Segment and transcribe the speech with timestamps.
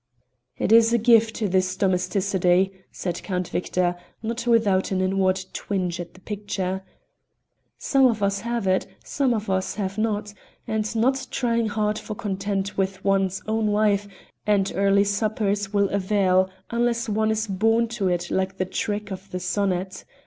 [0.57, 6.15] "It is a gift, this domesticity," said Count Victor, not without an inward twinge at
[6.15, 6.81] the picture.
[7.77, 10.33] "Some of us have it, some of us have not,
[10.65, 14.07] and no trying hard for content with one's own wife
[14.47, 19.29] and early suppers will avail unless one is born to it like the trick of
[19.29, 20.03] the Sonnet.